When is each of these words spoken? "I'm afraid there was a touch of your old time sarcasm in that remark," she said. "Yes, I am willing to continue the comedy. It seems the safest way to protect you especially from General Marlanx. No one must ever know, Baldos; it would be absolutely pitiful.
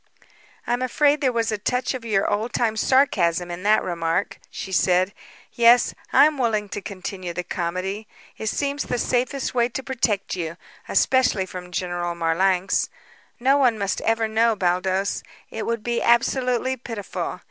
"I'm 0.65 0.81
afraid 0.81 1.21
there 1.21 1.31
was 1.31 1.51
a 1.51 1.59
touch 1.59 1.93
of 1.93 2.03
your 2.03 2.27
old 2.27 2.53
time 2.53 2.75
sarcasm 2.75 3.51
in 3.51 3.61
that 3.61 3.83
remark," 3.83 4.39
she 4.49 4.71
said. 4.71 5.13
"Yes, 5.53 5.93
I 6.11 6.25
am 6.25 6.39
willing 6.39 6.69
to 6.69 6.81
continue 6.81 7.33
the 7.33 7.43
comedy. 7.43 8.07
It 8.35 8.47
seems 8.47 8.81
the 8.81 8.97
safest 8.97 9.53
way 9.53 9.69
to 9.69 9.83
protect 9.83 10.35
you 10.35 10.57
especially 10.89 11.45
from 11.45 11.69
General 11.71 12.15
Marlanx. 12.15 12.89
No 13.39 13.57
one 13.57 13.77
must 13.77 14.01
ever 14.01 14.27
know, 14.27 14.55
Baldos; 14.55 15.21
it 15.51 15.67
would 15.67 15.83
be 15.83 16.01
absolutely 16.01 16.77
pitiful. 16.77 17.39